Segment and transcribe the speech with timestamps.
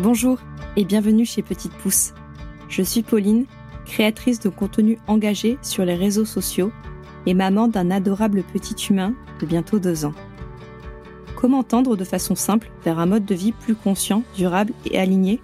[0.00, 0.38] Bonjour
[0.76, 2.12] et bienvenue chez Petite Pousse.
[2.68, 3.46] Je suis Pauline,
[3.84, 6.70] créatrice de contenu engagé sur les réseaux sociaux
[7.26, 10.14] et maman d'un adorable petit humain de bientôt deux ans.
[11.34, 15.40] Comment tendre de façon simple vers un mode de vie plus conscient, durable et aligné?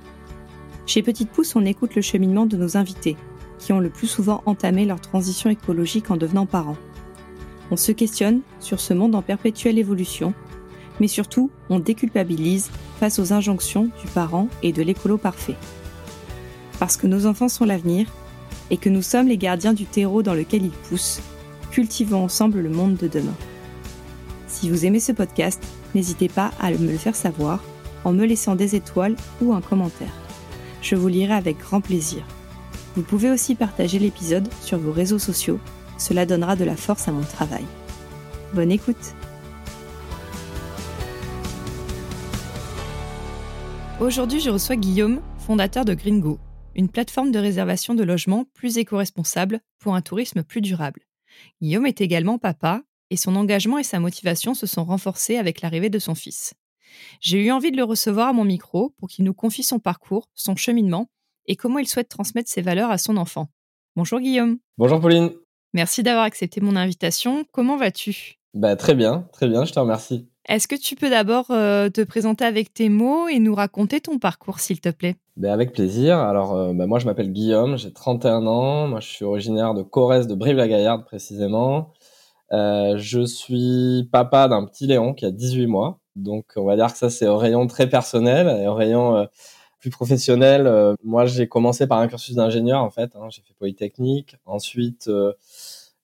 [0.86, 3.16] Chez Petite Pousse, on écoute le cheminement de nos invités,
[3.58, 6.78] qui ont le plus souvent entamé leur transition écologique en devenant parents.
[7.72, 10.32] On se questionne sur ce monde en perpétuelle évolution,
[11.00, 12.70] mais surtout, on déculpabilise
[13.04, 15.56] face aux injonctions du parent et de l'écolo parfait.
[16.78, 18.06] Parce que nos enfants sont l'avenir
[18.70, 21.20] et que nous sommes les gardiens du terreau dans lequel ils poussent,
[21.70, 23.36] cultivons ensemble le monde de demain.
[24.48, 25.62] Si vous aimez ce podcast,
[25.94, 27.62] n'hésitez pas à me le faire savoir
[28.04, 30.14] en me laissant des étoiles ou un commentaire.
[30.80, 32.24] Je vous lirai avec grand plaisir.
[32.96, 35.60] Vous pouvez aussi partager l'épisode sur vos réseaux sociaux,
[35.98, 37.66] cela donnera de la force à mon travail.
[38.54, 39.14] Bonne écoute
[44.00, 46.40] Aujourd'hui, je reçois Guillaume, fondateur de Gringo,
[46.74, 51.02] une plateforme de réservation de logements plus éco-responsable pour un tourisme plus durable.
[51.62, 55.90] Guillaume est également papa et son engagement et sa motivation se sont renforcés avec l'arrivée
[55.90, 56.54] de son fils.
[57.20, 60.28] J'ai eu envie de le recevoir à mon micro pour qu'il nous confie son parcours,
[60.34, 61.06] son cheminement
[61.46, 63.48] et comment il souhaite transmettre ses valeurs à son enfant.
[63.94, 64.58] Bonjour Guillaume.
[64.76, 65.30] Bonjour Pauline.
[65.72, 67.44] Merci d'avoir accepté mon invitation.
[67.52, 68.40] Comment vas-tu?
[68.54, 70.28] Bah, Très bien, très bien, je te remercie.
[70.46, 74.18] Est-ce que tu peux d'abord euh, te présenter avec tes mots et nous raconter ton
[74.18, 75.16] parcours, s'il te plaît?
[75.38, 76.18] Ben Avec plaisir.
[76.18, 78.86] Alors, euh, ben moi, je m'appelle Guillaume, j'ai 31 ans.
[78.86, 81.92] Moi, je suis originaire de Corrèze, de Brive-la-Gaillarde, précisément.
[82.52, 85.98] Euh, je suis papa d'un petit Léon qui a 18 mois.
[86.14, 89.26] Donc, on va dire que ça, c'est au rayon très personnel et au rayon
[89.80, 90.94] plus professionnel.
[91.02, 93.16] moi, j'ai commencé par un cursus d'ingénieur, en fait.
[93.16, 93.28] Hein.
[93.30, 94.36] J'ai fait Polytechnique.
[94.44, 95.10] Ensuite,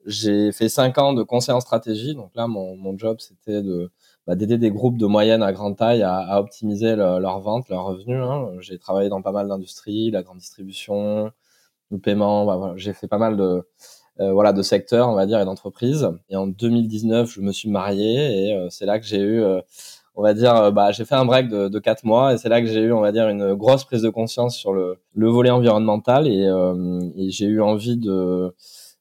[0.07, 2.15] j'ai fait 5 ans de conseil en stratégie.
[2.15, 3.93] Donc là, mon job, c'était de
[4.31, 7.85] bah, d'aider des groupes de moyenne à grande taille à, à optimiser leurs ventes, leurs
[7.85, 8.23] revenus.
[8.23, 8.53] Hein.
[8.61, 11.33] J'ai travaillé dans pas mal d'industries, la grande distribution,
[11.91, 12.47] le paiement.
[12.47, 12.75] Bah, voilà.
[12.77, 13.65] J'ai fait pas mal de
[14.21, 16.09] euh, voilà de secteurs, on va dire, et d'entreprises.
[16.29, 19.61] Et en 2019, je me suis marié et euh, c'est là que j'ai eu, euh,
[20.15, 22.61] on va dire, bah, j'ai fait un break de, de quatre mois et c'est là
[22.61, 25.51] que j'ai eu, on va dire, une grosse prise de conscience sur le, le volet
[25.51, 26.49] environnemental et,
[27.17, 28.55] et j'ai eu envie de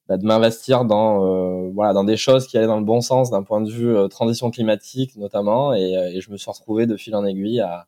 [0.09, 3.29] bah, de m'investir dans euh, voilà dans des choses qui allaient dans le bon sens
[3.29, 5.71] d'un point de vue euh, transition climatique notamment.
[5.75, 7.85] Et, euh, et, je me suis retrouvé de fil en aiguille à,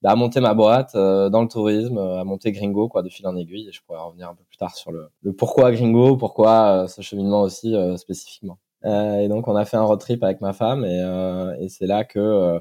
[0.00, 3.36] bah, à monter ma boîte dans le tourisme à monter Gringo quoi de fil en
[3.36, 3.68] aiguille.
[3.68, 7.02] Et je pourrais revenir un peu plus tard sur le, le pourquoi Gringo pourquoi ce
[7.02, 8.58] cheminement aussi spécifiquement.
[8.84, 10.86] Et donc on a fait un road trip avec ma femme.
[10.86, 11.00] Et,
[11.60, 12.58] et c'est là que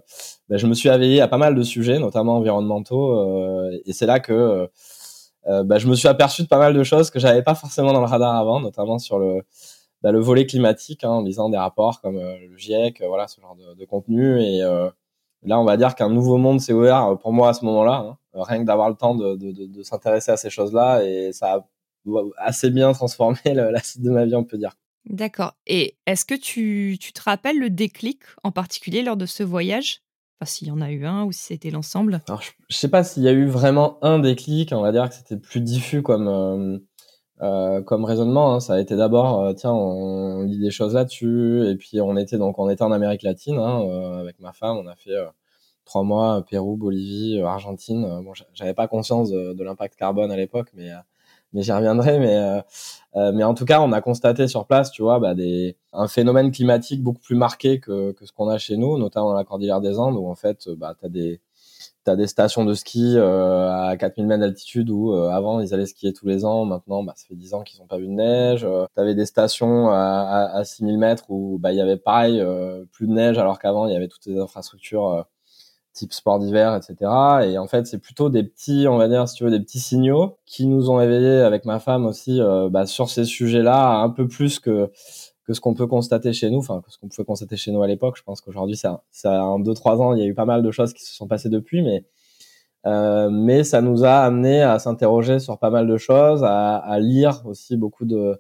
[0.50, 3.72] bah, je me suis éveillé à pas mal de sujets notamment environnementaux.
[3.85, 4.69] Et c'est là que
[5.47, 7.94] euh, bah, je me suis aperçu de pas mal de choses que j'avais pas forcément
[7.94, 9.44] dans le radar avant, notamment sur le,
[10.02, 13.28] bah, le volet climatique, hein, en lisant des rapports comme euh, le GIEC, euh, voilà,
[13.28, 14.41] ce genre de, contenu.
[14.41, 14.59] Et
[15.44, 18.18] là, on va dire qu'un nouveau monde s'est ouvert pour moi à ce moment-là, hein,
[18.34, 21.68] rien que d'avoir le temps de, de s'intéresser à ces choses-là, et ça a
[22.38, 24.72] assez bien transformé la suite de ma vie, on peut dire.
[25.09, 25.53] D'accord.
[25.66, 30.02] Et est-ce que tu, tu te rappelles le déclic en particulier lors de ce voyage?
[30.39, 32.21] Enfin, s'il y en a eu un ou si c'était l'ensemble.
[32.27, 34.71] Alors, je, je, sais pas s'il y a eu vraiment un déclic.
[34.71, 36.77] On va dire que c'était plus diffus comme euh,
[37.41, 38.53] euh, comme raisonnement.
[38.53, 38.59] Hein.
[38.59, 42.37] Ça a été d'abord, euh, tiens, on, lit des choses là-dessus, et puis on était
[42.37, 44.77] donc on était en Amérique latine hein, avec ma femme.
[44.77, 45.15] On a fait
[45.85, 48.03] trois mois Pérou, Bolivie, Argentine.
[48.23, 50.91] bon, j'avais pas conscience de, de l'impact carbone à l'époque, mais
[51.53, 52.19] mais j'y reviendrai.
[52.19, 52.62] Mais, euh,
[53.16, 56.08] euh, mais en tout cas, on a constaté sur place, tu vois, bah, des, un
[56.08, 59.46] phénomène climatique beaucoup plus marqué que, que ce qu'on a chez nous, notamment dans la
[59.46, 61.41] Cordillère des Andes, où en fait, bah, tu as des,
[62.08, 65.85] t'as des stations de ski euh, à 4000 mètres d'altitude où euh, avant ils allaient
[65.85, 68.14] skier tous les ans, maintenant bah, ça fait 10 ans qu'ils n'ont pas vu de
[68.14, 68.64] neige.
[68.64, 71.97] Euh, tu avais des stations à, à, à 6000 mètres où bah, il y avait
[71.97, 72.41] pareil
[72.94, 75.25] plus de neige alors qu'avant il y avait toutes les infrastructures
[75.97, 76.96] type sport d'hiver, etc.
[77.46, 79.80] Et en fait, c'est plutôt des petits, on va dire, si tu veux, des petits
[79.80, 84.09] signaux qui nous ont éveillés avec ma femme aussi euh, bah, sur ces sujets-là, un
[84.09, 84.91] peu plus que
[85.46, 87.81] que ce qu'on peut constater chez nous, enfin que ce qu'on pouvait constater chez nous
[87.81, 88.18] à l'époque.
[88.18, 90.62] Je pense qu'aujourd'hui, ça, ça, en deux trois ans, il y a eu pas mal
[90.62, 92.05] de choses qui se sont passées depuis, mais
[92.85, 97.00] euh, mais ça nous a amené à s'interroger sur pas mal de choses, à, à
[97.00, 98.40] lire aussi beaucoup de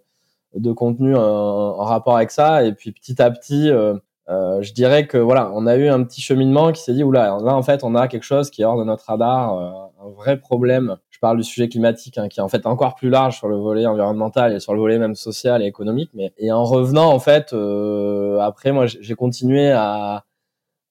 [0.55, 3.69] de contenu en, en, rapport avec ça, et puis petit à petit.
[3.69, 3.95] Euh,
[4.29, 7.37] euh, je dirais que voilà, on a eu un petit cheminement qui s'est dit oula,
[7.41, 10.09] là en fait on a quelque chose qui est hors de notre radar, euh, un
[10.09, 10.97] vrai problème.
[11.09, 13.55] Je parle du sujet climatique hein, qui est en fait encore plus large sur le
[13.55, 16.11] volet environnemental et sur le volet même social et économique.
[16.13, 20.25] Mais et en revenant en fait, euh, après moi j'ai continué à,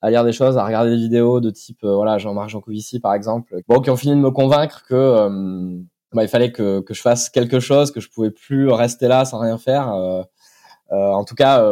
[0.01, 3.15] à lire des choses, à regarder des vidéos de type euh, voilà Jean-Marc Jancovici par
[3.15, 5.79] exemple, bon qui ont fini de me convaincre que euh,
[6.15, 9.27] bah, il fallait que, que je fasse quelque chose, que je pouvais plus rester là
[9.27, 9.89] sans rien faire.
[10.91, 11.63] en tout cas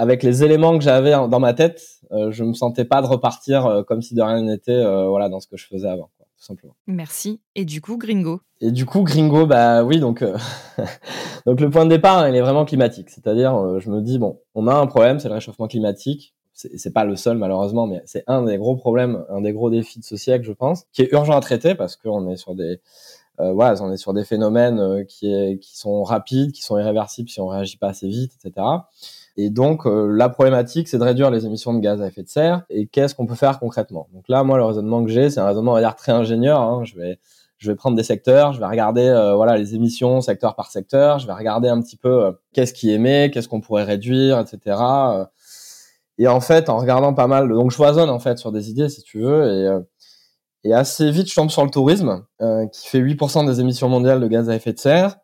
[0.00, 3.66] avec les éléments que j'avais dans ma tête, euh, je me sentais pas de repartir
[3.66, 6.26] euh, comme si de rien n'était, euh, voilà, dans ce que je faisais avant, quoi,
[6.38, 6.74] tout simplement.
[6.86, 7.42] Merci.
[7.54, 8.40] Et du coup, Gringo?
[8.62, 10.24] Et du coup, Gringo, bah oui, donc,
[11.46, 13.10] donc le point de départ, il est vraiment climatique.
[13.10, 17.06] C'est-à-dire, je me dis, bon, on a un problème, c'est le réchauffement climatique c'est pas
[17.06, 20.18] le seul malheureusement, mais c'est un des gros problèmes, un des gros défis de ce
[20.18, 22.82] siècle, je pense, qui est urgent à traiter parce qu'on est sur des
[23.40, 26.78] euh, voilà, on est sur des phénomènes euh, qui, est, qui sont rapides, qui sont
[26.78, 28.66] irréversibles si on réagit pas assez vite, etc.
[29.42, 32.28] Et donc euh, la problématique, c'est de réduire les émissions de gaz à effet de
[32.28, 32.62] serre.
[32.70, 34.08] Et qu'est-ce qu'on peut faire concrètement?
[34.12, 36.60] Donc là, moi, le raisonnement que j'ai, c'est un raisonnement on va dire très ingénieur.
[36.60, 36.84] Hein.
[36.84, 37.18] Je vais
[37.58, 41.18] je vais prendre des secteurs, je vais regarder euh, voilà les émissions secteur par secteur,
[41.18, 44.76] je vais regarder un petit peu qu'est-ce qui émet, qu'est-ce qu'on pourrait réduire, etc.
[46.20, 48.90] Et en fait, en regardant pas mal, donc je foisonne en fait sur des idées,
[48.90, 49.80] si tu veux, et, euh,
[50.64, 54.20] et assez vite, je tombe sur le tourisme, euh, qui fait 8% des émissions mondiales
[54.20, 55.16] de gaz à effet de serre,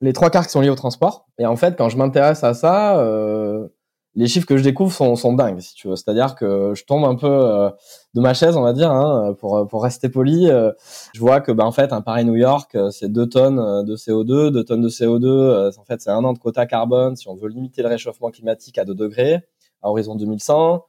[0.00, 1.26] les trois quarts qui sont liés au transport.
[1.38, 3.68] Et en fait, quand je m'intéresse à ça, euh,
[4.14, 5.96] les chiffres que je découvre sont, sont dingues, si tu veux.
[5.96, 7.70] C'est-à-dire que je tombe un peu euh,
[8.14, 10.50] de ma chaise, on va dire, hein, pour, pour rester poli.
[10.50, 10.72] Euh,
[11.14, 14.50] je vois que, bah, en fait, un Paris-New York, c'est 2 tonnes de CO2.
[14.50, 17.48] 2 tonnes de CO2, en fait, c'est un an de quota carbone si on veut
[17.48, 19.42] limiter le réchauffement climatique à 2 degrés
[19.82, 20.84] à horizon 2100.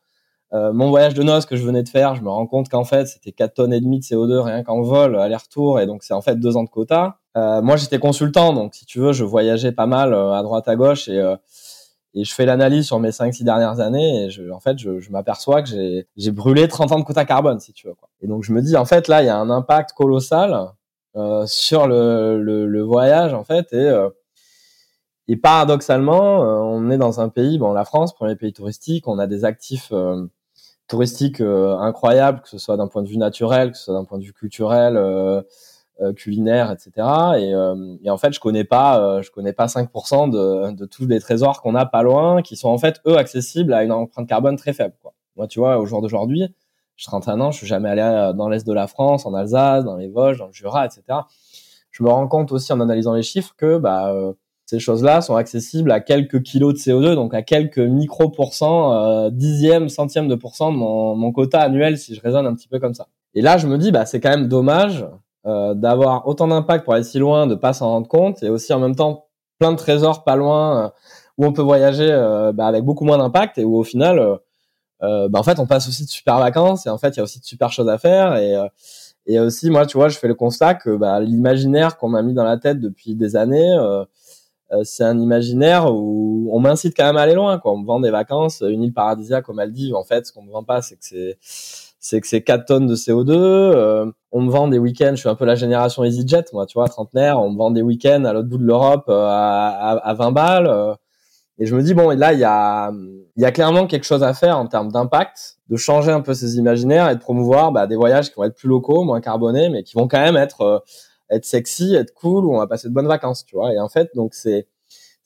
[0.53, 2.86] Euh, mon voyage de noces que je venais de faire, je me rends compte qu'en
[2.86, 6.13] fait c'était 4 tonnes et demie de CO2 rien qu'en vol aller-retour et donc c'est
[6.13, 7.19] en fait deux ans de quota.
[7.38, 10.68] Euh, moi j'étais consultant donc si tu veux je voyageais pas mal euh, à droite
[10.68, 11.36] à gauche et euh,
[12.16, 15.12] et je fais l'analyse sur mes 5 6 dernières années et je, en fait je,
[15.12, 17.94] m'aperçois que j'ai brûlé 30 ans de quota carbone si tu veux.
[18.22, 20.72] Et donc je me dis en fait là il y a un impact colossal
[21.45, 24.07] sur le, voyage en fait et
[25.28, 29.28] et paradoxalement, on est dans un pays, bon, la France, premier pays touristique, on a
[29.28, 29.92] des actifs
[30.88, 34.19] touristiques incroyables, que ce soit d'un point de vue naturel, que ce soit d'un point
[34.19, 34.98] de vue culturel,
[36.15, 36.91] culinaire, etc.
[37.38, 37.51] Et,
[38.03, 41.61] et, en fait, je connais pas, je connais pas 5% de, de tous les trésors
[41.61, 44.73] qu'on a pas loin, qui sont en fait eux accessibles à une empreinte carbone très
[44.73, 44.95] faible.
[45.01, 45.13] Quoi.
[45.35, 46.53] Moi, tu vois, au jour d'aujourd'hui,
[46.95, 49.95] je 31 ans, je suis jamais allé dans l'est de la France, en Alsace, dans
[49.95, 51.03] les Vosges, dans le Jura, etc.
[51.91, 54.13] Je me rends compte aussi en analysant les chiffres que bah
[54.67, 59.29] ces choses-là sont accessibles à quelques kilos de CO2, donc à quelques micro pourcents, euh,
[59.29, 62.77] dixièmes, centièmes de pourcent de mon, mon, quota annuel si je raisonne un petit peu
[62.77, 63.07] comme ça.
[63.33, 65.05] Et là, je me dis, bah, c'est quand même dommage
[65.45, 68.74] euh, d'avoir autant d'impact pour aller si loin, de pas s'en rendre compte, et aussi
[68.74, 69.28] en même temps
[69.60, 70.89] plein de trésors pas loin euh,
[71.38, 74.39] où on peut voyager euh, bah, avec beaucoup moins d'impact et où au final,
[75.00, 77.24] bah, en fait, on passe aussi de super vacances et en fait, il y a
[77.24, 78.56] aussi de super choses à faire et
[79.30, 82.34] et aussi, moi, tu vois, je fais le constat que bah, l'imaginaire qu'on m'a mis
[82.34, 83.75] dans la tête depuis des années,
[84.84, 87.60] c'est un imaginaire où on m'incite quand même à aller loin.
[87.60, 87.74] Quoi.
[87.74, 89.95] On me vend des vacances, une île paradisiaque comme Maldives.
[89.95, 91.38] En fait, ce qu'on me vend pas, c'est que c'est
[91.99, 93.31] c'est que c'est 4 tonnes de CO2.
[93.31, 95.11] Euh, on me vend des week-ends.
[95.11, 97.39] Je suis un peu la génération EasyJet, moi, tu vois, trentenaire.
[97.39, 100.31] On me vend des week-ends à l'autre bout de l'Europe euh, à, à, à, 20
[100.31, 100.95] balles.
[101.59, 102.91] et je me dis bon, et là, il y a
[103.35, 106.57] y a clairement quelque chose à faire en termes d'impact, de changer un peu ces
[106.57, 109.83] imaginaires et de promouvoir bah, des voyages qui vont être plus locaux, moins carbonés, mais
[109.83, 110.83] qui vont quand même être
[111.29, 113.73] être sexy, être cool, où on va passer de bonnes vacances, tu vois.
[113.73, 114.67] Et en fait, donc c'est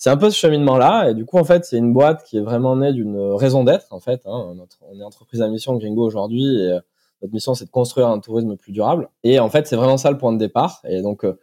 [0.01, 1.11] c'est un peu ce cheminement-là.
[1.11, 3.85] Et du coup, en fait, c'est une boîte qui est vraiment née d'une raison d'être,
[3.91, 4.23] en fait.
[4.25, 4.55] Hein.
[4.89, 6.43] On est entreprise à mission Gringo aujourd'hui.
[6.43, 6.79] Et euh,
[7.21, 9.09] notre mission, c'est de construire un tourisme plus durable.
[9.23, 10.81] Et en fait, c'est vraiment ça le point de départ.
[10.85, 11.37] Et donc, euh,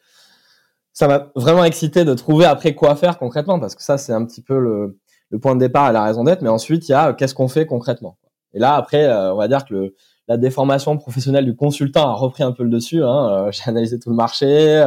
[0.92, 4.24] ça m'a vraiment excité de trouver après quoi faire concrètement, parce que ça, c'est un
[4.24, 4.98] petit peu le,
[5.40, 6.42] point de départ et la raison d'être.
[6.42, 8.18] Mais ensuite, il y a euh, qu'est-ce qu'on fait concrètement.
[8.54, 9.94] Et là, après, on va dire que
[10.26, 13.04] la déformation professionnelle du consultant a repris un peu le dessus.
[13.04, 13.50] Hein.
[13.52, 14.82] J'ai analysé tout le marché,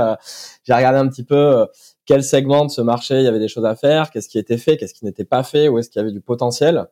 [0.64, 1.68] j'ai regardé un petit peu
[2.12, 4.58] quel segment de ce marché il y avait des choses à faire, qu'est-ce qui était
[4.58, 6.88] fait, qu'est-ce qui n'était pas fait, où est-ce qu'il y avait du potentiel.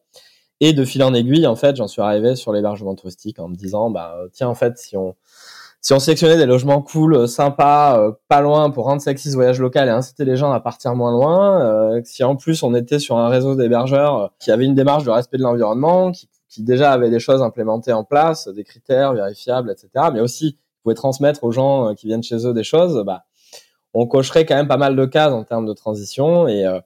[0.62, 3.56] Et de fil en aiguille, en fait, j'en suis arrivé sur l'hébergement touristique en me
[3.56, 5.16] disant, bah tiens, en fait, si on
[5.82, 9.88] si on sélectionnait des logements cool, sympas, pas loin pour rendre sexy ce voyage local
[9.88, 13.28] et inciter les gens à partir moins loin, si en plus on était sur un
[13.30, 17.20] réseau d'hébergeurs qui avait une démarche de respect de l'environnement, qui qui déjà avaient des
[17.20, 20.10] choses implémentées en place, des critères vérifiables, etc.
[20.12, 23.26] Mais aussi pouvaient transmettre aux gens euh, qui viennent chez eux des choses, bah,
[23.94, 26.48] on cocherait quand même pas mal de cases en termes de transition.
[26.48, 26.80] Et, euh,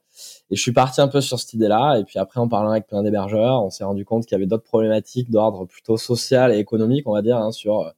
[0.49, 1.97] et je suis parti un peu sur cette idée-là.
[1.99, 4.47] Et puis après, en parlant avec plein d'hébergeurs, on s'est rendu compte qu'il y avait
[4.47, 7.89] d'autres problématiques d'ordre plutôt social et économique, on va dire, hein, sur euh,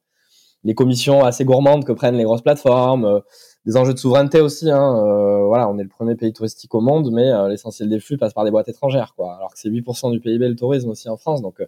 [0.63, 3.21] les commissions assez gourmandes que prennent les grosses plateformes,
[3.65, 4.69] des enjeux de souveraineté aussi.
[4.69, 7.99] Hein, euh, voilà, on est le premier pays touristique au monde, mais euh, l'essentiel des
[7.99, 9.35] flux passe par des boîtes étrangères, quoi.
[9.35, 11.65] Alors que c'est 8% du PIB le tourisme aussi en France, donc euh,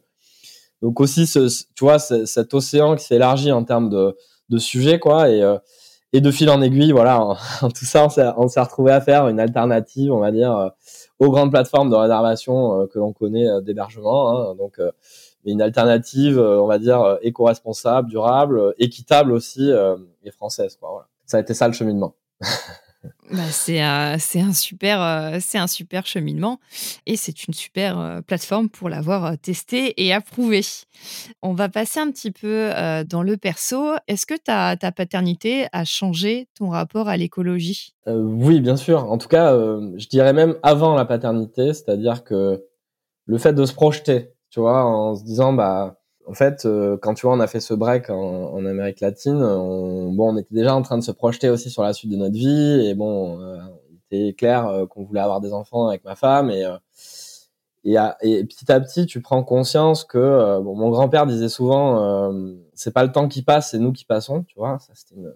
[0.84, 4.16] donc aussi, ce, tu vois, cet océan qui s'élargit en termes de,
[4.50, 5.42] de sujets, quoi, et
[6.14, 7.36] et de fil en aiguille, voilà, en,
[7.70, 10.72] tout ça, on s'est retrouvé à faire une alternative, on va dire,
[11.20, 14.30] aux grandes plateformes de réservation que l'on connaît d'hébergement.
[14.30, 14.80] Hein, donc,
[15.46, 19.72] une alternative, on va dire, éco-responsable, durable, équitable aussi,
[20.24, 20.90] et française, quoi.
[20.92, 22.16] Voilà ça a été ça le cheminement.
[23.32, 24.18] Bah, c'est un,
[24.54, 26.60] super, euh, c'est un super cheminement
[27.06, 30.62] et c'est une super euh, plateforme pour l'avoir euh, testé et approuvé.
[31.42, 32.72] On va passer un petit peu
[33.08, 33.94] dans le perso.
[34.08, 37.94] Est-ce que ta, ta paternité a changé ton rapport à l'écologie?
[38.08, 39.12] Oui, bien sûr.
[39.12, 42.64] En tout cas, je dirais même avant la paternité, c'est-à-dire que
[43.26, 47.14] le fait de se projeter, tu vois, en se disant, bah, en fait, euh, quand
[47.14, 50.76] tu vois, on a fait ce break en, Amérique latine, on, bon, on était déjà
[50.76, 53.58] en train de se projeter aussi sur la suite de notre vie, et bon, euh,
[53.90, 56.66] il était clair euh, qu'on voulait avoir des enfants avec ma femme, et,
[57.86, 62.34] et, et, petit à petit, tu prends conscience que, bon, mon grand-père disait souvent,
[62.74, 65.34] c'est pas le temps qui passe, c'est nous qui passons, tu vois, ça c'était une,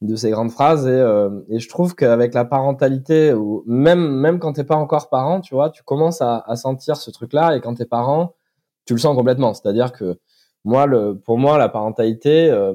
[0.00, 4.54] de ses grandes phrases, et, et je trouve qu'avec la parentalité, ou même même quand
[4.54, 7.74] t'es pas encore parent, tu vois, tu commences à, à sentir ce truc-là, et quand
[7.74, 8.34] t'es parent
[8.86, 9.54] tu le sens complètement.
[9.54, 10.18] C'est-à-dire que
[10.64, 12.74] moi, le, pour moi, la parentalité, euh,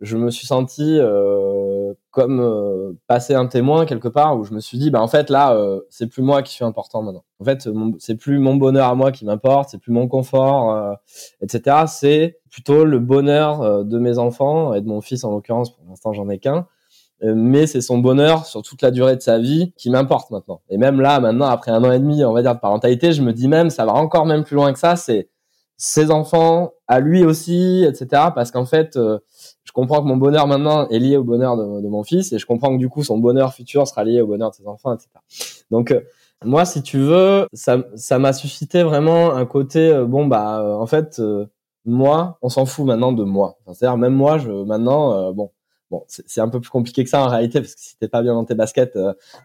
[0.00, 4.60] je me suis senti euh, comme euh, passer un témoin quelque part où je me
[4.60, 7.24] suis dit, bah en fait là, euh, c'est plus moi qui suis important maintenant.
[7.40, 7.68] En fait,
[7.98, 10.96] c'est plus mon bonheur à moi qui m'importe, c'est plus mon confort,
[11.40, 11.84] etc.
[11.88, 15.74] C'est plutôt le bonheur de mes enfants et de mon fils en l'occurrence.
[15.74, 16.66] Pour l'instant, j'en ai qu'un
[17.22, 20.60] mais c'est son bonheur sur toute la durée de sa vie qui m'importe maintenant.
[20.68, 23.22] Et même là, maintenant, après un an et demi, on va dire de parentalité, je
[23.22, 24.96] me dis même, ça va encore même plus loin que ça.
[24.96, 25.28] C'est
[25.76, 28.06] ses enfants, à lui aussi, etc.
[28.34, 29.18] Parce qu'en fait, euh,
[29.64, 32.46] je comprends que mon bonheur maintenant est lié au bonheur de, mon fils et je
[32.46, 35.08] comprends que du coup son bonheur futur sera lié au bonheur de ses enfants, etc.
[35.70, 36.00] Donc euh,
[36.44, 40.86] moi, si tu veux, ça, ça m'a suscité vraiment un côté euh, bon bah en
[40.86, 41.20] fait
[41.86, 43.58] moi, on s'en fout maintenant de moi.
[43.72, 45.50] C'est-à-dire même moi, je maintenant bon
[45.90, 48.22] bon c'est un peu plus compliqué que ça en réalité parce que si t'es pas
[48.22, 48.98] bien dans tes baskets,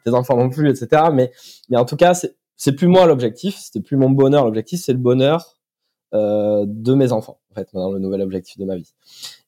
[0.06, 1.04] tes enfants non plus, etc.
[1.14, 1.32] Mais
[1.70, 2.14] mais en tout cas
[2.56, 5.59] c'est plus moi l'objectif, c'était plus mon bonheur l'objectif, c'est le bonheur euh,
[6.14, 8.94] de mes enfants, en fait, maintenant le nouvel objectif de ma vie.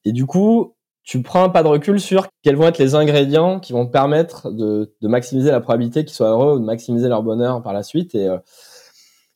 [0.06, 3.60] Et du coup, tu prends un pas de recul sur quels vont être les ingrédients
[3.60, 7.24] qui vont te permettre de, maximiser la probabilité qu'ils soient heureux ou de maximiser leur
[7.24, 8.13] bonheur par la suite.
[8.15, 8.38] Et, euh,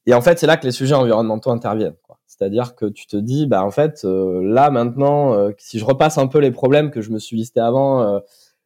[0.06, 1.96] et en fait, c'est là que les sujets environnementaux interviennent.
[2.28, 6.28] C'est-à-dire que tu te dis, bah en fait, euh, là maintenant, si je repasse un
[6.28, 8.22] peu les problèmes que je me suis listé avant,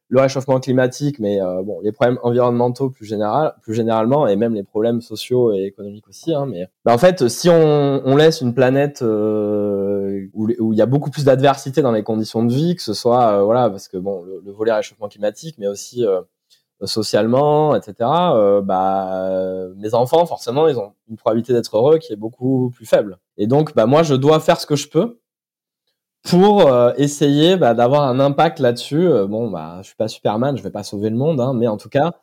[0.10, 4.56] le réchauffement climatique, mais euh, bon, les problèmes environnementaux plus général, plus généralement, et même
[4.56, 6.34] les problèmes sociaux et économiques aussi.
[6.34, 10.82] Hein, mais bah, en fait, si on, on laisse une planète euh, où, il y
[10.82, 13.88] a beaucoup plus d'adversité dans les conditions de vie, que ce soit euh, voilà, parce
[13.88, 16.04] que bon, le, le, volet réchauffement climatique, mais aussi
[16.86, 17.94] socialement, etc.
[18.00, 23.20] bah, mes enfants, forcément, ils ont une probabilité d'être heureux qui est beaucoup plus faible.
[23.38, 25.20] Et donc, bah moi, je dois faire ce que je peux
[26.24, 29.08] pour euh, essayer bah, d'avoir un impact là-dessus.
[29.08, 31.68] Euh, bon, bah, je suis pas Superman, je vais pas sauver le monde, hein, mais
[31.68, 32.14] en tout cas,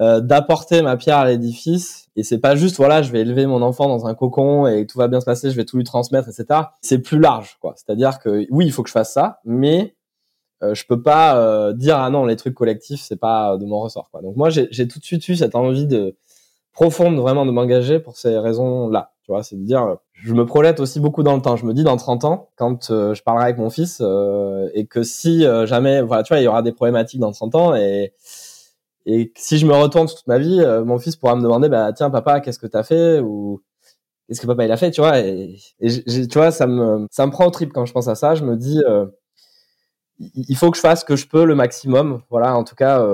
[0.00, 2.08] euh, d'apporter ma pierre à l'édifice.
[2.16, 4.98] Et c'est pas juste, voilà, je vais élever mon enfant dans un cocon et tout
[4.98, 6.60] va bien se passer, je vais tout lui transmettre, etc.
[6.82, 7.74] C'est plus large, quoi.
[7.76, 9.94] C'est-à-dire que oui, il faut que je fasse ça, mais
[10.62, 14.10] euh, je peux pas dire ah non, les trucs collectifs, c'est pas de mon ressort,
[14.10, 14.22] quoi.
[14.22, 16.16] Donc moi, j'ai tout de suite eu cette envie de
[16.72, 19.12] profonde vraiment de m'engager pour ces raisons-là.
[19.24, 21.56] Tu vois, c'est de dire, je me projette aussi beaucoup dans le temps.
[21.56, 24.86] Je me dis dans 30 ans, quand euh, je parlerai avec mon fils, euh, et
[24.86, 27.74] que si euh, jamais, voilà, tu vois, il y aura des problématiques dans 30 ans,
[27.74, 28.12] et
[29.06, 32.10] et si je me retourne toute ma vie, mon fils pourra me demander, bah tiens
[32.10, 33.20] papa, qu'est-ce que t'as fait?
[33.20, 33.62] ou
[34.28, 37.26] qu'est-ce que papa il a fait, tu vois, et, et tu vois, ça me ça
[37.26, 38.34] me prend au trip quand je pense à ça.
[38.34, 38.80] Je me dis,
[40.18, 43.04] il faut que je fasse ce que je peux le maximum, voilà, en tout cas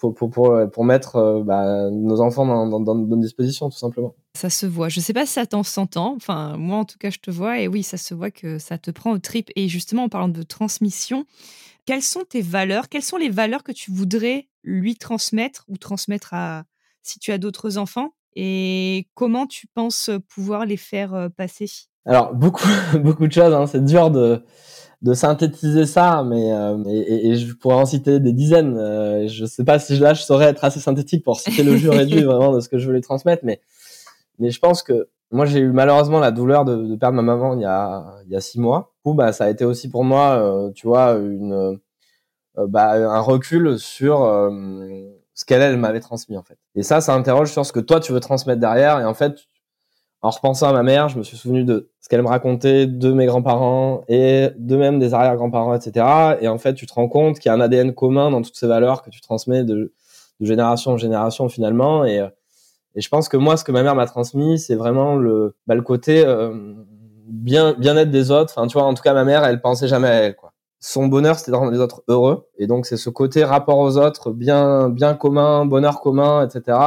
[0.00, 3.68] pour, pour, pour, pour mettre euh, bah, nos enfants dans, dans, dans, de bonnes dispositions,
[3.68, 4.14] tout simplement.
[4.34, 4.88] Ça se voit.
[4.88, 6.14] Je ne sais pas si ça t'en s'entend.
[6.16, 7.60] Enfin, moi, en tout cas, je te vois.
[7.60, 9.50] Et oui, ça se voit que ça te prend au trip.
[9.54, 11.26] Et justement, en parlant de transmission,
[11.84, 12.88] quelles sont tes valeurs?
[12.88, 16.64] Quelles sont les valeurs que tu voudrais lui transmettre ou transmettre à
[17.02, 18.14] si tu as d'autres enfants?
[18.34, 21.70] Et comment tu penses pouvoir les faire euh, passer?
[22.06, 22.68] Alors, beaucoup,
[23.02, 23.52] beaucoup de choses.
[23.52, 23.66] Hein.
[23.66, 24.42] C'est dur de
[25.02, 28.76] de synthétiser ça, mais euh, et, et, je pourrais en citer des dizaines.
[28.76, 31.90] Euh, je sais pas si là je saurais être assez synthétique pour citer le jeu
[31.90, 33.60] réduit vraiment de ce que je voulais transmettre, mais
[34.38, 37.54] mais je pense que moi j'ai eu malheureusement la douleur de, de, perdre ma maman
[37.54, 38.92] il y a il y a six mois.
[38.96, 41.78] Du coup, bah ça a été aussi pour moi, euh, tu vois, une
[42.58, 44.18] euh, bah, un recul sur
[45.34, 46.58] ce qu'elle elle m'avait transmis en fait.
[46.74, 49.00] Et ça, ça interroge sur ce que toi tu veux transmettre derrière.
[49.00, 49.46] Et en fait,
[50.22, 53.12] en repensant à ma mère, je me suis souvenu de ce qu'elle me racontait de
[53.12, 56.36] mes grands-parents et de même des arrière-grands-parents, etc.
[56.40, 58.56] Et en fait, tu te rends compte qu'il y a un ADN commun dans toutes
[58.56, 59.94] ces valeurs que tu transmets de,
[60.40, 62.04] de génération en génération finalement.
[62.04, 62.16] Et,
[62.94, 65.74] et je pense que moi, ce que ma mère m'a transmis, c'est vraiment le, bah,
[65.74, 66.74] le côté euh,
[67.28, 68.52] bien bien-être des autres.
[68.56, 70.52] Enfin, tu vois, en tout cas, ma mère, elle pensait jamais à elle, quoi.
[70.80, 72.48] Son bonheur, c'était de rendre les autres heureux.
[72.58, 76.78] Et donc, c'est ce côté rapport aux autres, bien bien commun, bonheur commun, etc.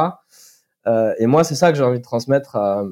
[0.86, 2.84] Euh, et moi, c'est ça que j'ai envie de transmettre à,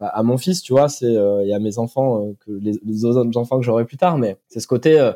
[0.00, 3.36] à, mon fils, tu vois, c'est euh, et à mes enfants, euh, que les, autres
[3.38, 5.12] enfants que j'aurai plus tard, mais c'est ce côté, euh,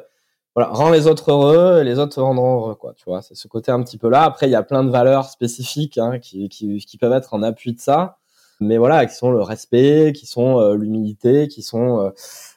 [0.55, 2.93] voilà, rends les autres heureux et les autres te rendront heureux, quoi.
[2.97, 4.25] Tu vois, c'est ce côté un petit peu là.
[4.25, 7.43] Après, il y a plein de valeurs spécifiques hein, qui, qui, qui, peuvent être en
[7.43, 8.19] appui de ça,
[8.61, 12.01] mais voilà, qui sont le respect, qui sont euh, l'humilité, qui sont.
[12.01, 12.11] Euh,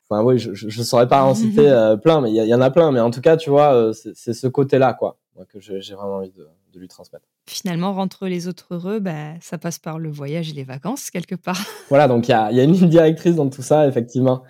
[0.10, 2.62] enfin, oui, je, je, saurais pas en citer euh, plein, mais il y, y, en
[2.62, 2.92] a plein.
[2.92, 5.18] Mais en tout cas, tu vois, c'est ce côté-là, quoi,
[5.50, 7.26] que j'ai vraiment envie de, de, lui transmettre.
[7.48, 11.36] Finalement, rendre les autres heureux, bah, ça passe par le voyage et les vacances, quelque
[11.36, 11.60] part.
[11.90, 14.44] Voilà, donc il y a, y a une ligne directrice dans tout ça, effectivement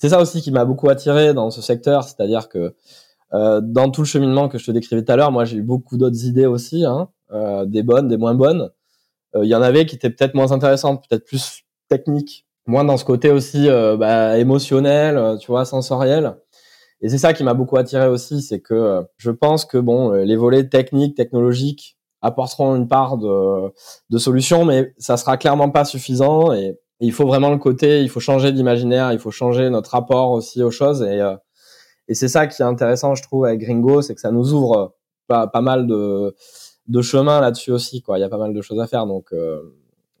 [0.00, 2.74] c'est ça aussi qui m'a beaucoup attiré dans ce secteur, c'est-à-dire que
[3.34, 5.62] euh, dans tout le cheminement que je te décrivais tout à l'heure, moi j'ai eu
[5.62, 8.70] beaucoup d'autres idées aussi, hein, euh, des bonnes, des moins bonnes.
[9.36, 12.96] Euh, il y en avait qui étaient peut-être moins intéressantes, peut-être plus techniques, moins dans
[12.96, 16.36] ce côté aussi bah, émotionnel, tu vois, sensoriel.
[17.02, 20.36] Et c'est ça qui m'a beaucoup attiré aussi, c'est que je pense que bon, les
[20.36, 23.72] volets techniques, technologiques apporteront une part de,
[24.10, 26.52] de solution, mais ça sera clairement pas suffisant.
[26.52, 30.30] Et il faut vraiment le côté, il faut changer d'imaginaire, il faut changer notre rapport
[30.32, 31.02] aussi aux choses.
[31.02, 31.36] Et, euh,
[32.08, 34.94] et c'est ça qui est intéressant, je trouve, avec Gringo, c'est que ça nous ouvre
[35.26, 36.34] pas, pas mal de,
[36.88, 38.02] de chemin là-dessus aussi.
[38.02, 38.18] Quoi.
[38.18, 39.06] Il y a pas mal de choses à faire.
[39.06, 39.62] Donc, euh,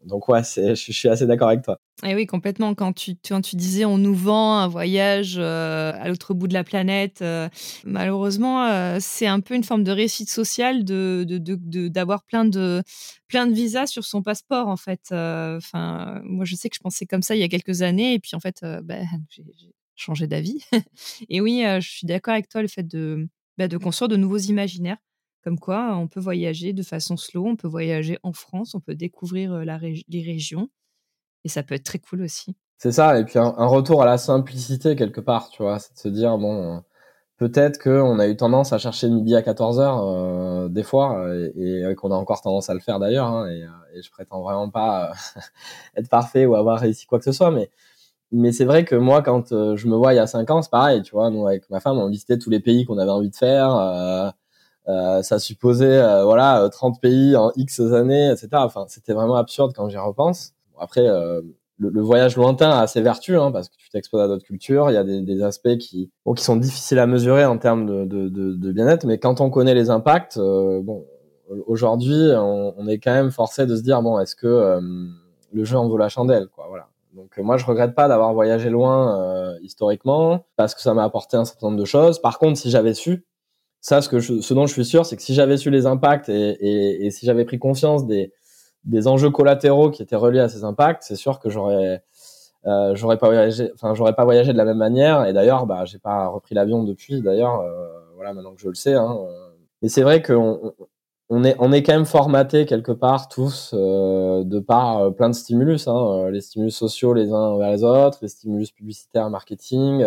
[0.04, 1.78] donc ouais, je, suis assez d'accord avec toi.
[2.02, 2.74] Et eh oui, complètement.
[2.74, 3.16] Quand tu,
[3.54, 7.48] disais on nous vend un voyage euh, à l'autre bout de la planète, euh,
[7.84, 12.82] malheureusement, euh, c'est un peu une forme de réussite sociale d'avoir plein, de,
[13.52, 15.12] visas sur son passeport, en fait.
[15.12, 18.18] Enfin, moi, je sais que je pensais comme ça il y a quelques années, et
[18.18, 18.96] puis en fait, bah,
[19.28, 19.44] j'ai
[19.96, 20.64] changé d'avis.
[21.28, 23.28] et oui, je suis d'accord avec toi, le fait de,
[23.58, 24.96] bah, de construire de nouveaux imaginaires.
[25.42, 28.94] Comme quoi, on peut voyager de façon slow, on peut voyager en France, on peut
[28.94, 30.68] découvrir les régions.
[31.44, 32.56] Et ça peut être très cool aussi.
[32.78, 35.98] C'est ça, et puis un, retour à la simplicité quelque part, tu vois, c'est de
[35.98, 36.82] se dire, bon,
[37.36, 42.10] peut-être qu'on a eu tendance à chercher le midi à 14h des fois, et, qu'on
[42.10, 43.66] a encore tendance à le faire d'ailleurs, hein, et,
[44.02, 45.12] je prétends vraiment pas
[45.96, 47.70] être parfait ou avoir réussi quoi que ce soit, mais
[48.32, 50.70] mais c'est vrai que moi, quand je me vois il y a 5 ans, c'est
[50.70, 53.30] pareil, tu vois, nous avec ma femme, on visitait tous les pays qu'on avait envie
[53.30, 54.30] de faire, euh,
[54.90, 58.48] euh, ça supposait euh, voilà 30 pays en X années, etc.
[58.54, 60.54] Enfin, c'était vraiment absurde quand j'y repense.
[60.78, 61.40] après, euh,
[61.78, 64.90] le, le, voyage lointain a ses vertus hein, parce que tu t'exposes à d'autres cultures.
[64.90, 67.86] Il y a des, des aspects qui bon, qui sont difficiles à mesurer en termes
[67.86, 71.06] de, de, de, de bien-être, mais quand on connaît les impacts, bon,
[71.66, 74.78] aujourd'hui, on, on, est quand même forcé de se dire bon, est-ce que
[75.52, 76.66] le jeu en vaut la chandelle, quoi.
[76.68, 76.88] Voilà.
[77.14, 81.46] Donc moi, je regrette pas d'avoir voyagé loin historiquement parce que ça m'a apporté un
[81.46, 82.18] certain nombre de choses.
[82.18, 83.24] Par contre, si j'avais su,
[83.80, 85.86] ça, ce, que je, ce dont je suis sûr, c'est que si j'avais su les
[85.86, 88.32] impacts et, et, et si j'avais pris conscience des,
[88.84, 92.02] des enjeux collatéraux qui étaient reliés à ces impacts, c'est sûr que j'aurais
[92.66, 95.26] euh, j'aurais pas voyagé, enfin j'aurais pas voyagé de la même manière.
[95.26, 97.22] Et d'ailleurs, bah j'ai pas repris l'avion depuis.
[97.22, 98.94] D'ailleurs, euh, voilà, maintenant que je le sais.
[98.94, 99.50] Hein, euh.
[99.82, 100.74] Mais c'est vrai qu'on
[101.30, 105.30] on est on est quand même formaté quelque part tous euh, de par euh, plein
[105.30, 110.04] de stimulus, hein, les stimulus sociaux les uns vers les autres, les stimulus publicitaires, marketing.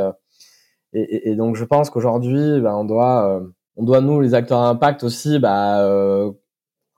[0.93, 3.41] Et, et, donc je pense qu'aujourd'hui, bah, on doit
[3.75, 6.31] on doit nous les acteurs à impact aussi bah, euh,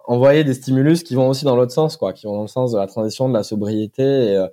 [0.07, 2.71] envoyer des stimulus qui vont aussi dans l'autre sens quoi qui vont dans le sens
[2.71, 4.47] de la transition de la sobriété euh,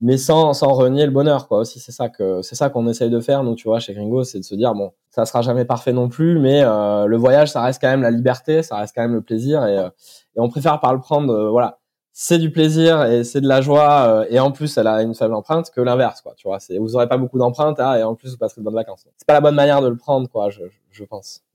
[0.00, 1.80] mais sans sans renier le bonheur quoi aussi.
[1.80, 4.38] C'est ça que c'est ça qu'on essaye de faire nous tu vois chez Gringo c'est
[4.38, 7.62] de se dire bon ça sera jamais parfait non plus mais euh, le voyage ça
[7.62, 9.88] reste quand même la liberté ça reste quand même le plaisir et, euh,
[10.36, 11.78] et on préfère par le prendre voilà
[12.12, 15.34] c'est du plaisir et c'est de la joie et en plus elle a une faible
[15.34, 18.14] empreinte que l'inverse quoi tu vois c'est vous aurez pas beaucoup d'empreintes hein, et en
[18.14, 19.06] plus vous passerez de bonnes vacances.
[19.16, 21.45] C'est pas la bonne manière de le prendre quoi je, je pense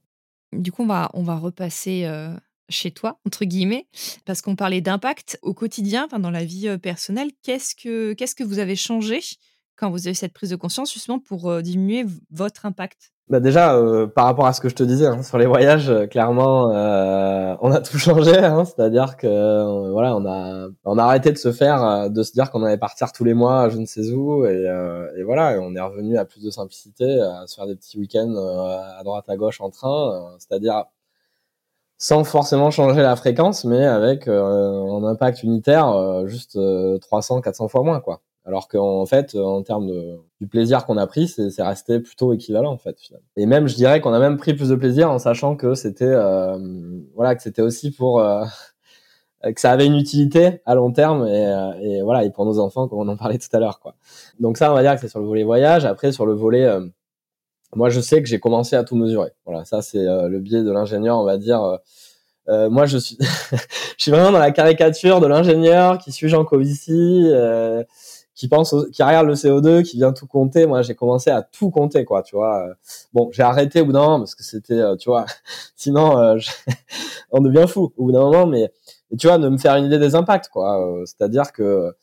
[0.53, 2.35] du coup, on va, on va repasser euh,
[2.69, 3.87] chez toi, entre guillemets,
[4.25, 7.31] parce qu'on parlait d'impact au quotidien, dans la vie euh, personnelle.
[7.43, 9.21] Qu'est-ce que, qu'est-ce que vous avez changé
[9.75, 13.13] quand vous avez cette prise de conscience, justement, pour euh, diminuer votre impact?
[13.31, 15.89] Bah déjà, euh, par rapport à ce que je te disais hein, sur les voyages,
[15.89, 18.37] euh, clairement, euh, on a tout changé.
[18.37, 22.33] Hein, C'est-à-dire que euh, voilà, on a on a arrêté de se faire, de se
[22.33, 24.65] dire qu'on allait partir tous les mois, je ne sais où, et,
[25.17, 28.35] et voilà, on est revenu à plus de simplicité, à se faire des petits week-ends
[28.35, 30.83] à droite à gauche en train, c'est-à-dire
[31.97, 36.59] sans forcément changer la fréquence, mais avec un impact unitaire juste
[37.01, 38.21] 300, 400 fois moins, quoi.
[38.45, 42.71] Alors qu'en fait, en termes de, du plaisir qu'on a pris, c'est resté plutôt équivalent
[42.71, 42.99] en fait.
[42.99, 43.25] Finalement.
[43.37, 46.05] Et même, je dirais qu'on a même pris plus de plaisir en sachant que c'était,
[46.05, 46.57] euh,
[47.15, 48.43] voilà, que c'était aussi pour euh,
[49.43, 52.59] que ça avait une utilité à long terme et, euh, et, voilà, et pour nos
[52.59, 53.95] enfants, comme on en parlait tout à l'heure, quoi.
[54.39, 55.85] Donc ça, on va dire que c'est sur le volet voyage.
[55.85, 56.81] Après, sur le volet, euh,
[57.75, 59.31] moi, je sais que j'ai commencé à tout mesurer.
[59.45, 61.79] Voilà, ça c'est euh, le biais de l'ingénieur, on va dire.
[62.47, 63.17] moi, je suis,
[63.97, 67.29] je suis vraiment dans la caricature de l'ingénieur qui suit Jean Covici.
[67.31, 67.83] Euh,
[68.41, 70.65] qui pense, qui regarde le CO2, qui vient tout compter.
[70.65, 72.69] Moi, j'ai commencé à tout compter, quoi, tu vois.
[73.13, 75.27] Bon, j'ai arrêté au bout d'un moment parce que c'était, euh, tu vois,
[75.75, 76.39] sinon euh,
[77.31, 78.47] on devient fou au bout d'un moment.
[78.47, 78.73] Mais,
[79.19, 80.83] tu vois, de me faire une idée des impacts, quoi.
[80.83, 81.93] Euh, c'est-à-dire que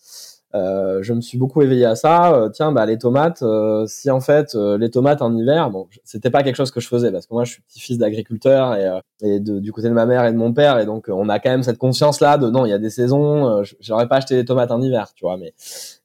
[0.54, 2.32] euh, je me suis beaucoup éveillé à ça.
[2.32, 6.30] Euh, tiens, bah les tomates, euh, si en fait les tomates en hiver, bon, c'était
[6.30, 9.40] pas quelque chose que je faisais parce que moi je suis petit-fils d'agriculteur et, et
[9.40, 11.50] de, du côté de ma mère et de mon père et donc on a quand
[11.50, 14.44] même cette conscience là de non, il y a des saisons, j'aurais pas acheté des
[14.44, 15.52] tomates en hiver, tu vois, mais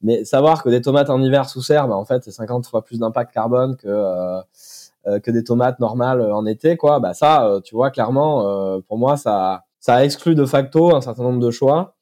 [0.01, 2.83] mais savoir que des tomates en hiver sous serre, bah, en fait c'est 50 fois
[2.83, 4.41] plus d'impact carbone que
[5.19, 6.99] que des tomates normales en été, quoi.
[6.99, 11.39] Bah ça, tu vois clairement, pour moi ça ça exclut de facto un certain nombre
[11.39, 11.95] de choix.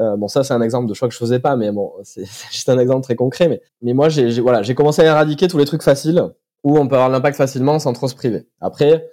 [0.00, 2.24] Euh, bon, ça, c'est un exemple de choix que je faisais pas, mais bon, c'est
[2.50, 3.48] juste un exemple très concret.
[3.48, 6.24] Mais, mais moi, j'ai voilà, commencé à éradiquer tous les trucs faciles
[6.64, 8.46] où on peut avoir l'impact facilement sans trop se priver.
[8.60, 9.08] Après,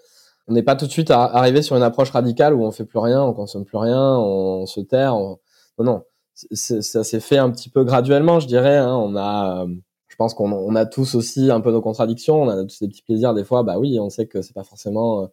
[0.47, 2.99] on n'est pas tout de suite arrivé sur une approche radicale où on fait plus
[2.99, 5.13] rien, on consomme plus rien, on, se terre.
[5.13, 5.37] Non,
[5.77, 8.77] non, ça s'est fait un petit peu graduellement, je dirais.
[8.77, 8.95] Hein.
[8.95, 9.65] On a,
[10.07, 12.87] je pense qu'on on a tous aussi un peu nos contradictions, on a tous des
[12.87, 13.63] petits plaisirs des fois.
[13.63, 15.29] Bah oui, on sait que c'est pas forcément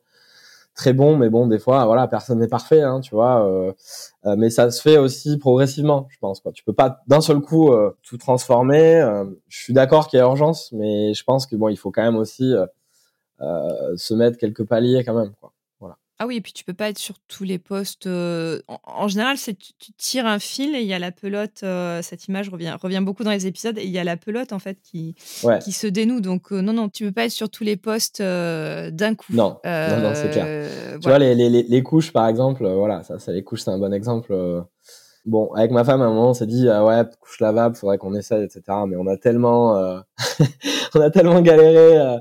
[0.75, 3.47] très bon, mais bon, des fois, voilà, personne n'est parfait, hein, tu vois.
[3.49, 3.73] Euh,
[4.27, 6.41] euh, mais ça se fait aussi progressivement, je pense.
[6.41, 6.53] Quoi.
[6.53, 9.01] Tu peux pas d'un seul coup euh, tout transformer.
[9.49, 12.03] je suis d'accord qu'il y a urgence, mais je pense que bon, il faut quand
[12.03, 12.55] même aussi
[13.41, 15.54] se mettre quelques paliers quand même, quoi.
[16.19, 18.07] Ah oui, et puis tu peux pas être sur tous les postes.
[18.07, 21.65] en, général, c'est tu, tires un fil et il y a la pelote.
[22.03, 24.59] cette image revient, revient beaucoup dans les épisodes et il y a la pelote en
[24.59, 25.17] fait qui,
[25.63, 26.21] qui se dénoue.
[26.21, 29.33] Donc non, non, tu peux pas être sur tous les postes d'un coup.
[29.33, 30.99] Non, non, non c'est clair.
[31.01, 33.79] Tu vois les, les, les, couches par exemple, voilà, ça, ça les couches, c'est un
[33.79, 34.33] bon exemple.
[35.27, 37.97] Bon, avec ma femme, à un moment, on s'est dit, ah ouais, couche lavable, faudrait
[37.97, 38.63] qu'on essaye, etc.
[38.87, 40.01] Mais on a tellement, euh,
[40.95, 42.19] on a tellement galéré euh,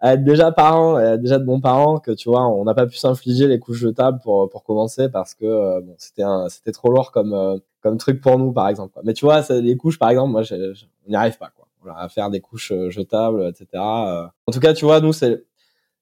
[0.00, 2.72] à être déjà parents, à être déjà de bons parents que tu vois, on n'a
[2.72, 6.48] pas pu s'infliger les couches jetables pour pour commencer parce que euh, bon, c'était un,
[6.48, 8.98] c'était trop lourd comme comme truc pour nous, par exemple.
[9.04, 11.66] Mais tu vois, les couches, par exemple, moi, on n'y arrive pas, quoi.
[11.82, 13.68] Voilà, à faire des couches jetables, etc.
[13.82, 15.44] En tout cas, tu vois, nous, c'est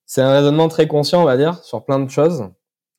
[0.06, 2.48] c'est un raisonnement très conscient, on va dire, sur plein de choses.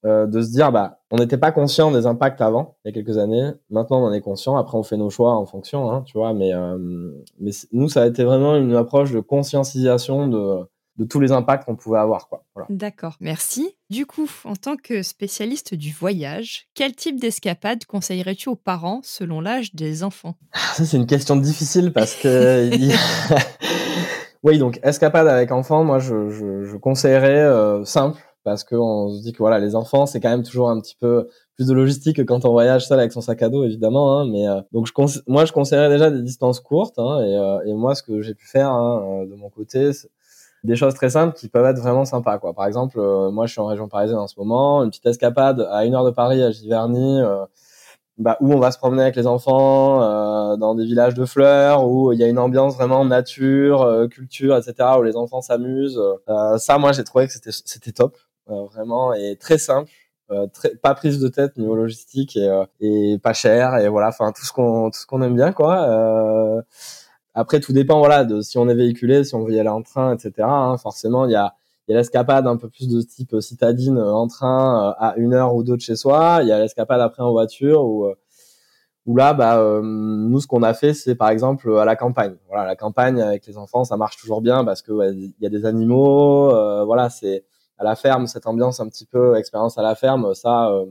[0.06, 2.94] Euh, de se dire bah on n'était pas conscient des impacts avant il y a
[2.94, 3.52] quelques années.
[3.72, 4.56] Maintenant on en est conscient.
[4.56, 6.34] Après on fait nos choix en fonction hein, tu vois.
[6.34, 6.78] Mais euh,
[7.40, 10.60] mais nous ça a été vraiment une approche de conscientisation de
[10.98, 12.44] de tous les impacts qu'on pouvait avoir quoi.
[12.54, 12.68] Voilà.
[12.70, 13.16] d'accord.
[13.20, 13.78] Merci.
[13.90, 19.42] Du coup en tant que spécialiste du voyage quel type d'escapade conseillerais-tu aux parents selon
[19.42, 20.36] l'âge des enfants?
[20.76, 22.70] Ça c'est une question difficile parce que
[24.44, 29.24] oui donc escapade avec enfants moi je je, je conseillerais euh, simple parce qu'on se
[29.24, 32.18] dit que voilà les enfants c'est quand même toujours un petit peu plus de logistique
[32.18, 34.88] que quand on voyage seul avec son sac à dos évidemment hein, mais euh, donc
[34.88, 38.22] je moi je conseillerais déjà des distances courtes hein, et, euh, et, moi ce que
[38.22, 39.90] j'ai pu faire hein, euh, de mon côté
[40.64, 42.54] des choses très simples qui peuvent être vraiment sympas quoi.
[42.54, 43.00] Par exemple
[43.32, 46.06] moi je suis en région parisienne en ce moment une petite escapade à une heure
[46.06, 47.22] de Paris à Giverny
[48.18, 50.00] bah, où on va se promener avec les enfants
[50.58, 54.90] dans des villages de fleurs où il y a une ambiance vraiment nature culture etc
[55.00, 56.02] où les enfants s'amusent
[56.58, 58.16] ça moi j'ai trouvé que c'était c'était top.
[58.18, 59.92] euh, vraiment et très simple.
[60.32, 64.08] Euh, très, pas prise de tête niveau logistique et, euh, et pas cher et voilà
[64.08, 66.64] enfin tout ce qu'on tout ce qu'on aime bien quoi.
[67.36, 69.84] Après tout dépend voilà de si on est véhiculé si on veut y aller en
[69.84, 71.54] train etc hein, forcément il y a
[71.88, 75.54] il y a l'escapade un peu plus de type citadine en train à une heure
[75.54, 76.40] ou deux de chez soi.
[76.42, 78.08] Il y a l'escapade après en voiture ou
[79.06, 82.36] où là bah nous ce qu'on a fait c'est par exemple à la campagne.
[82.48, 85.50] Voilà la campagne avec les enfants ça marche toujours bien parce que il y a
[85.50, 86.50] des animaux
[86.86, 87.46] voilà c'est
[87.78, 90.86] à la ferme, cette ambiance un petit peu expérience à la ferme, ça, euh,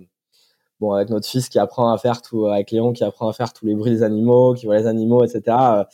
[0.80, 3.52] bon, avec notre fils qui apprend à faire tout, avec Léon qui apprend à faire
[3.52, 5.42] tous les bruits des animaux, qui voit les animaux, etc.
[5.48, 5.84] Euh,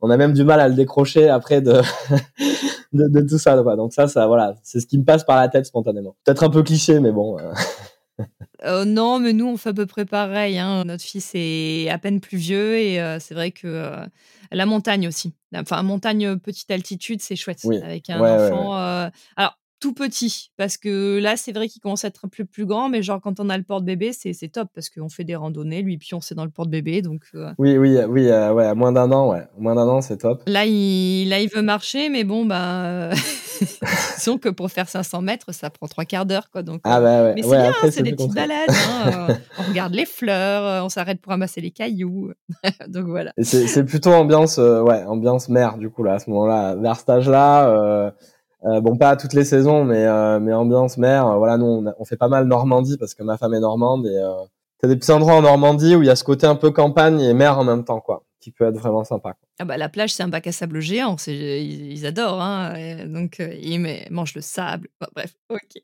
[0.00, 1.72] on a même du mal à le décrocher après de
[2.92, 3.60] de, de, tout ça.
[3.62, 3.74] Quoi.
[3.74, 6.16] Donc ça, ça, voilà, c'est ce qui me passe par la tête spontanément.
[6.24, 7.38] Peut-être un peu cliché, mais bon.
[7.38, 7.52] Euh.
[8.84, 10.58] Non, mais nous, on fait à peu près pareil.
[10.58, 10.84] Hein.
[10.84, 13.92] Notre fils est à peine plus vieux et c'est vrai que
[14.50, 15.34] la montagne aussi.
[15.54, 18.72] Enfin, montagne petite altitude, c'est chouette avec un enfant.
[19.36, 22.66] alors, tout petit parce que là c'est vrai qu'il commence à être un peu plus
[22.66, 25.82] grand mais genre quand on a le porte-bébé c'est top parce qu'on fait des randonnées
[25.82, 28.74] lui puis on c'est dans le porte-bébé donc euh oui oui oui euh, ouais à
[28.74, 29.46] moins d'un an ouais.
[29.58, 30.42] Moins d'un an c'est top.
[30.46, 33.10] Là il là il veut marcher mais bon bah
[34.16, 37.22] disons que pour faire 500 mètres ça prend trois quarts d'heure quoi donc ah bah
[37.22, 37.34] ouais.
[37.34, 41.30] mais c'est bien c'est des petites balades hein, on regarde les fleurs on s'arrête pour
[41.30, 42.32] ramasser les cailloux
[42.88, 43.32] donc voilà.
[43.40, 47.28] C'est plutôt ambiance ouais ambiance mer du coup là à ce moment-là vers cet âge
[47.28, 48.12] là
[48.64, 51.26] euh, bon, pas toutes les saisons, mais euh, mais ambiance mer.
[51.26, 54.16] Euh, voilà, nous on, fait pas mal Normandie parce que ma femme est normande et
[54.16, 54.32] euh,
[54.78, 57.20] t'as des petits endroits en Normandie où il y a ce côté un peu campagne
[57.20, 59.36] et mer en même temps, quoi, qui peut être vraiment sympa.
[59.60, 63.38] Ah bah la plage c'est un bac à sable géant, c'est ils, adorent, hein, donc
[63.38, 64.88] ils mangent le sable.
[65.14, 65.82] bref, ok.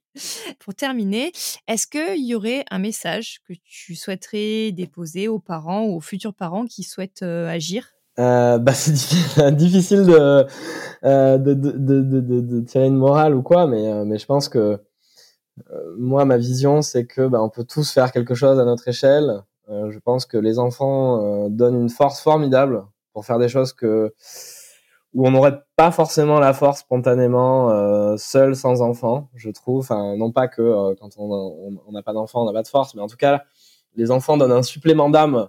[0.58, 1.30] Pour terminer,
[1.68, 6.34] est-ce qu'il y aurait un message que tu souhaiterais déposer aux parents ou aux futurs
[6.34, 7.93] parents qui souhaitent agir?
[8.18, 10.46] Euh, bah, c'est difficile de,
[11.04, 14.48] euh, de, de, de, de, tirer une morale ou quoi, mais, euh, mais je pense
[14.48, 14.78] que
[15.70, 18.88] euh, moi, ma vision, c'est que bah, on peut tous faire quelque chose à notre
[18.88, 19.42] échelle.
[19.68, 24.12] je pense que les enfants donnent une force formidable pour faire des choses que
[25.14, 29.78] où on n'aurait pas forcément la force spontanément euh, seul sans enfant, je trouve.
[29.80, 32.94] Enfin, non pas que euh, quand on n'a pas d'enfant, on n'a pas de force,
[32.94, 33.44] mais en tout cas,
[33.94, 35.48] les enfants donnent un supplément d'âme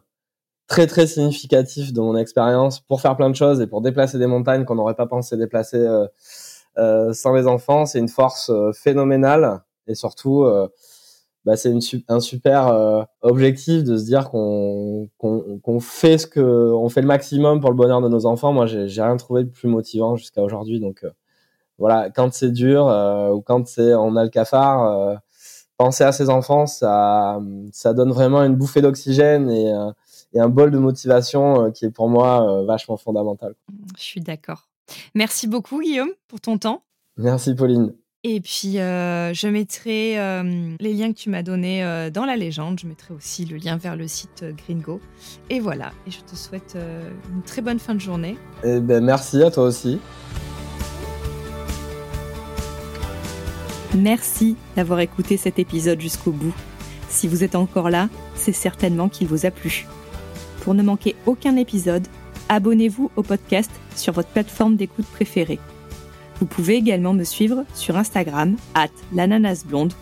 [0.68, 4.28] très très significatif de mon expérience pour faire plein de choses et pour déplacer des
[4.28, 6.08] montagnes qu'on n'aurait pas pensé déplacer euh,
[6.78, 7.86] euh sans les enfants.
[7.86, 10.68] C'est une force euh, phénoménale et surtout euh,
[11.46, 11.74] bah, c'est
[12.08, 16.42] un super euh, objectif de se dire qu'on qu'on fait ce que
[16.74, 18.52] on fait le maximum pour le bonheur de nos enfants.
[18.52, 20.80] Moi, j'ai rien trouvé de plus motivant jusqu'à aujourd'hui.
[20.80, 21.06] Donc
[21.78, 22.86] voilà, quand c'est dur
[23.34, 25.22] ou quand c'est on a le cafard,
[25.78, 27.40] penser à ses enfants, ça
[27.72, 29.72] ça donne vraiment une bouffée d'oxygène et,
[30.36, 33.56] et un bol de motivation qui est pour moi vachement fondamental.
[33.98, 34.68] Je suis d'accord.
[35.16, 36.84] Merci beaucoup Guillaume pour ton temps.
[37.18, 37.94] Merci Pauline.
[38.28, 42.36] Et puis, euh, je mettrai euh, les liens que tu m'as donnés euh, dans la
[42.36, 42.80] légende.
[42.80, 45.00] Je mettrai aussi le lien vers le site Gringo.
[45.52, 45.92] Et voilà.
[46.08, 46.76] Et je te souhaite
[47.32, 48.36] une très bonne fin de journée.
[48.64, 50.00] Eh ben, merci à toi aussi.
[53.96, 56.56] Merci d'avoir écouté cet épisode jusqu'au bout.
[57.10, 59.86] Si vous êtes encore là, c'est certainement qu'il vous a plu.
[60.66, 62.08] Pour ne manquer aucun épisode,
[62.50, 65.60] abonnez-vous au podcast sur votre plateforme d'écoute préférée.
[66.40, 69.94] Vous pouvez également me suivre sur Instagram, at l'ananasblonde,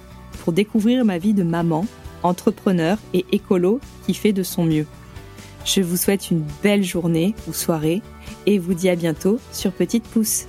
[0.41, 1.85] pour découvrir ma vie de maman,
[2.23, 4.87] entrepreneur et écolo qui fait de son mieux.
[5.65, 8.01] Je vous souhaite une belle journée ou soirée
[8.45, 10.45] et vous dis à bientôt sur Petite Pouce.